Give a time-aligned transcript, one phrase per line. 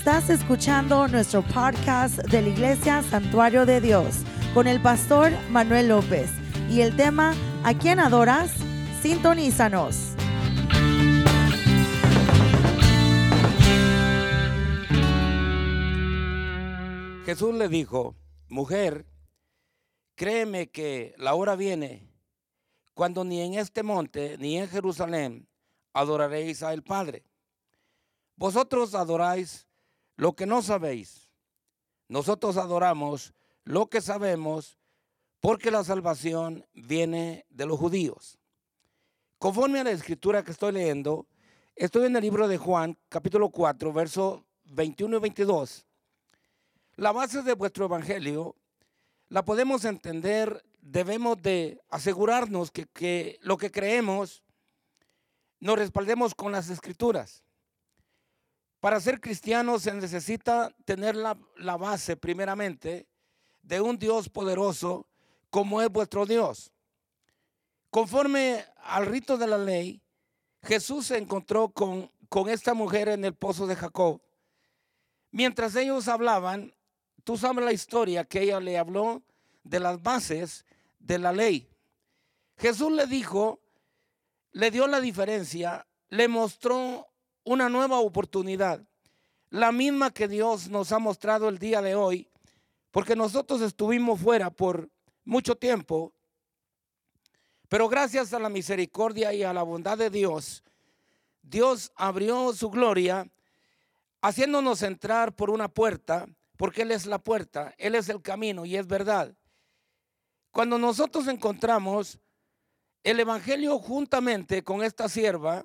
[0.00, 4.22] Estás escuchando nuestro podcast de la Iglesia Santuario de Dios
[4.54, 6.30] con el pastor Manuel López
[6.70, 7.34] y el tema
[7.64, 8.50] ¿A quién adoras?
[9.02, 10.14] Sintonízanos.
[17.26, 18.16] Jesús le dijo,
[18.48, 19.04] mujer,
[20.14, 22.10] créeme que la hora viene
[22.94, 25.46] cuando ni en este monte ni en Jerusalén
[25.92, 27.22] adoraréis al Padre.
[28.36, 29.69] Vosotros adoráis
[30.20, 31.30] lo que no sabéis.
[32.06, 33.32] Nosotros adoramos
[33.64, 34.76] lo que sabemos
[35.40, 38.38] porque la salvación viene de los judíos.
[39.38, 41.26] Conforme a la escritura que estoy leyendo,
[41.74, 45.86] estoy en el libro de Juan, capítulo 4, verso 21 y 22.
[46.96, 48.54] La base de vuestro evangelio
[49.30, 54.42] la podemos entender, debemos de asegurarnos que, que lo que creemos
[55.60, 57.42] nos respaldemos con las escrituras.
[58.80, 61.36] Para ser cristiano se necesita tener la,
[61.76, 63.06] base primeramente
[63.62, 65.06] de un Dios poderoso
[65.50, 66.72] como es vuestro Dios.
[67.90, 70.00] Conforme al rito de la ley,
[70.62, 74.22] Jesús se encontró con, con esta mujer en el pozo de Jacob.
[75.30, 76.74] Mientras ellos hablaban,
[77.22, 79.22] tú sabes la historia que ella le habló
[79.62, 80.64] de las bases
[80.98, 81.68] de la ley.
[82.56, 83.60] Jesús le dijo,
[84.52, 87.09] le dio la diferencia, le mostró
[87.44, 88.82] una nueva oportunidad,
[89.50, 92.28] la misma que Dios nos ha mostrado el día de hoy,
[92.90, 94.88] porque nosotros estuvimos fuera por
[95.24, 96.12] mucho tiempo,
[97.68, 100.64] pero gracias a la misericordia y a la bondad de Dios,
[101.42, 103.28] Dios abrió su gloria,
[104.20, 108.76] haciéndonos entrar por una puerta, porque Él es la puerta, Él es el camino y
[108.76, 109.34] es verdad.
[110.50, 112.18] Cuando nosotros encontramos
[113.02, 115.64] el Evangelio juntamente con esta sierva,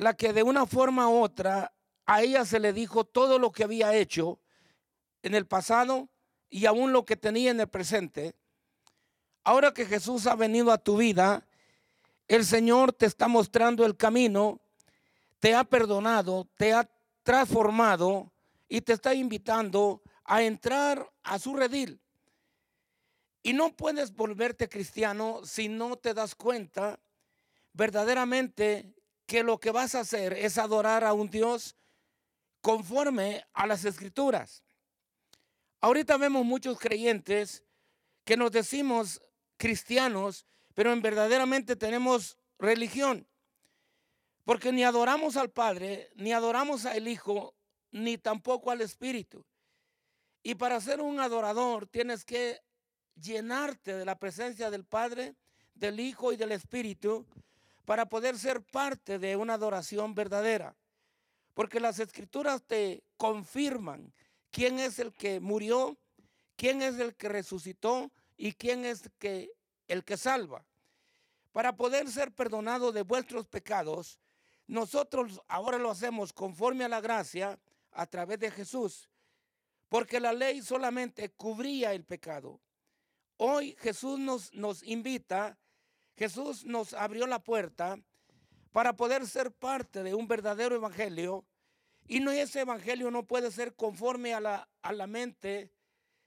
[0.00, 1.74] la que de una forma u otra
[2.06, 4.38] a ella se le dijo todo lo que había hecho
[5.22, 6.08] en el pasado
[6.48, 8.34] y aún lo que tenía en el presente.
[9.44, 11.46] Ahora que Jesús ha venido a tu vida,
[12.28, 14.58] el Señor te está mostrando el camino,
[15.38, 16.88] te ha perdonado, te ha
[17.22, 18.32] transformado
[18.70, 22.00] y te está invitando a entrar a su redil.
[23.42, 26.98] Y no puedes volverte cristiano si no te das cuenta
[27.74, 28.94] verdaderamente
[29.30, 31.76] que lo que vas a hacer es adorar a un Dios
[32.60, 34.64] conforme a las escrituras.
[35.80, 37.62] Ahorita vemos muchos creyentes
[38.24, 39.22] que nos decimos
[39.56, 43.24] cristianos, pero en verdaderamente tenemos religión.
[44.44, 47.54] Porque ni adoramos al Padre, ni adoramos al Hijo,
[47.92, 49.46] ni tampoco al Espíritu.
[50.42, 52.62] Y para ser un adorador tienes que
[53.14, 55.36] llenarte de la presencia del Padre,
[55.74, 57.28] del Hijo y del Espíritu
[57.90, 60.76] para poder ser parte de una adoración verdadera.
[61.54, 64.14] Porque las escrituras te confirman
[64.52, 65.98] quién es el que murió,
[66.54, 69.50] quién es el que resucitó y quién es el que,
[69.88, 70.64] el que salva.
[71.50, 74.20] Para poder ser perdonado de vuestros pecados,
[74.68, 77.58] nosotros ahora lo hacemos conforme a la gracia
[77.90, 79.10] a través de Jesús.
[79.88, 82.60] Porque la ley solamente cubría el pecado.
[83.36, 85.58] Hoy Jesús nos, nos invita,
[86.20, 87.98] Jesús nos abrió la puerta
[88.72, 91.46] para poder ser parte de un verdadero evangelio.
[92.06, 95.72] Y no ese evangelio no puede ser conforme a la, a la mente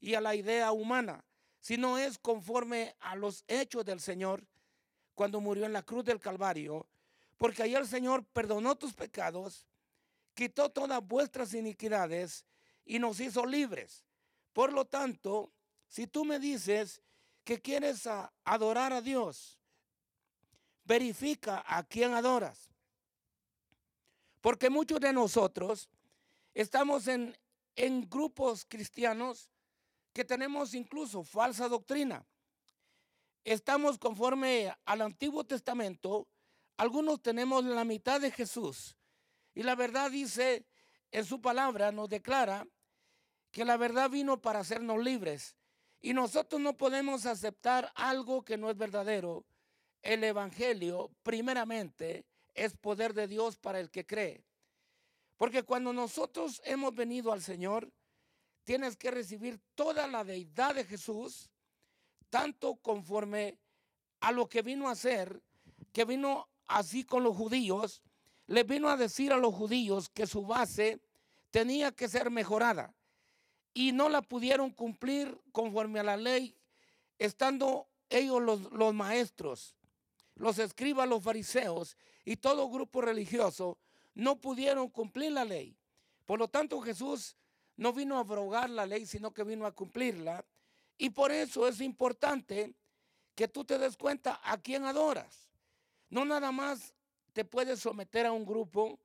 [0.00, 1.24] y a la idea humana,
[1.60, 4.44] sino es conforme a los hechos del Señor
[5.14, 6.88] cuando murió en la cruz del Calvario.
[7.36, 9.68] Porque ahí el Señor perdonó tus pecados,
[10.34, 12.44] quitó todas vuestras iniquidades
[12.84, 14.04] y nos hizo libres.
[14.52, 15.52] Por lo tanto,
[15.86, 17.00] si tú me dices
[17.44, 18.08] que quieres
[18.42, 19.60] adorar a Dios,
[20.86, 22.70] verifica a quién adoras.
[24.40, 25.88] Porque muchos de nosotros
[26.54, 27.36] estamos en,
[27.74, 29.50] en grupos cristianos
[30.12, 32.24] que tenemos incluso falsa doctrina.
[33.44, 36.28] Estamos conforme al Antiguo Testamento,
[36.76, 38.96] algunos tenemos la mitad de Jesús.
[39.54, 40.66] Y la verdad dice
[41.10, 42.66] en su palabra, nos declara
[43.50, 45.56] que la verdad vino para hacernos libres.
[46.00, 49.44] Y nosotros no podemos aceptar algo que no es verdadero.
[50.06, 52.24] El Evangelio, primeramente,
[52.54, 54.44] es poder de Dios para el que cree.
[55.36, 57.90] Porque cuando nosotros hemos venido al Señor,
[58.62, 61.50] tienes que recibir toda la deidad de Jesús,
[62.30, 63.58] tanto conforme
[64.20, 65.42] a lo que vino a hacer,
[65.92, 68.00] que vino así con los judíos,
[68.46, 71.00] le vino a decir a los judíos que su base
[71.50, 72.94] tenía que ser mejorada
[73.74, 76.56] y no la pudieron cumplir conforme a la ley,
[77.18, 79.74] estando ellos los, los maestros,
[80.36, 83.78] los escribas, los fariseos y todo grupo religioso,
[84.14, 85.76] no pudieron cumplir la ley.
[86.24, 87.36] Por lo tanto, Jesús
[87.76, 90.44] no vino a abrogar la ley, sino que vino a cumplirla.
[90.98, 92.74] Y por eso es importante
[93.34, 95.48] que tú te des cuenta a quién adoras.
[96.08, 96.94] No nada más
[97.32, 98.98] te puedes someter a un grupo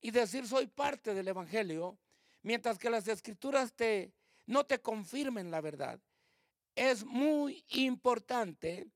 [0.00, 1.98] y decir soy parte del Evangelio,
[2.42, 4.12] mientras que las escrituras te,
[4.46, 5.98] no te confirmen la verdad.
[6.74, 8.86] Es muy importante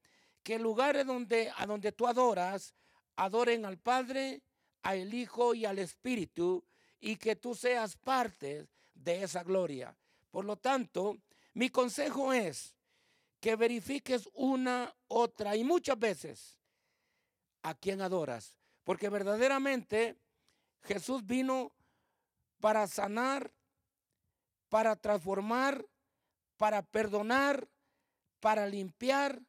[0.43, 2.75] que lugares donde, a donde tú adoras,
[3.17, 4.43] adoren al Padre,
[4.83, 6.65] al Hijo y al Espíritu,
[7.01, 9.97] y que tú seas parte de esa gloria.
[10.31, 11.19] Por lo tanto,
[11.55, 12.75] mi consejo es
[13.41, 16.59] que verifiques una, otra y muchas veces
[17.63, 18.57] a quien adoras.
[18.85, 20.17] Porque verdaderamente
[20.83, 21.73] Jesús vino
[22.61, 23.53] para sanar,
[24.69, 25.85] para transformar,
[26.57, 27.69] para perdonar,
[28.41, 29.43] para limpiar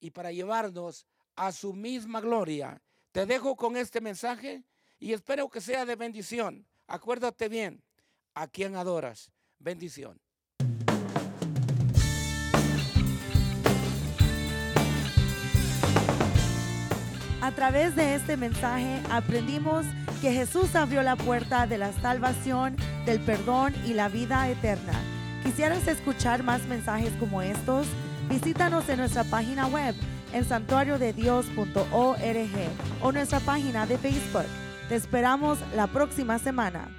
[0.00, 1.06] y para llevarnos
[1.36, 2.82] a su misma gloria.
[3.12, 4.64] Te dejo con este mensaje
[4.98, 6.66] y espero que sea de bendición.
[6.86, 7.82] Acuérdate bien,
[8.34, 9.30] a quien adoras.
[9.58, 10.20] Bendición.
[17.40, 19.86] A través de este mensaje aprendimos
[20.20, 25.17] que Jesús abrió la puerta de la salvación, del perdón y la vida eterna.
[25.48, 27.86] ¿Quisieras escuchar más mensajes como estos?
[28.28, 29.94] Visítanos en nuestra página web
[30.34, 32.18] en santuariodedios.org
[33.00, 34.44] o nuestra página de Facebook.
[34.90, 36.90] Te esperamos la próxima semana.